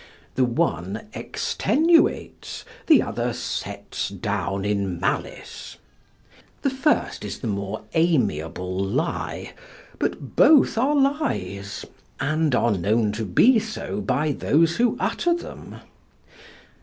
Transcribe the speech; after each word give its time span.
The 0.33 0.45
one 0.45 1.05
extenuates, 1.13 2.65
the 2.87 3.03
other 3.03 3.33
sets 3.33 4.09
down 4.09 4.65
in 4.65 4.99
malice. 4.99 5.77
The 6.63 6.71
first 6.71 7.23
is 7.23 7.37
the 7.37 7.45
more 7.47 7.83
amiable 7.93 8.79
lie, 8.79 9.53
but 9.99 10.35
both 10.35 10.75
are 10.75 10.95
lies, 10.95 11.85
and 12.19 12.55
are 12.55 12.71
known 12.71 13.11
to 13.11 13.25
be 13.25 13.59
so 13.59 14.01
by 14.01 14.31
those 14.31 14.77
who 14.77 14.97
utter 14.99 15.35
them. 15.35 15.75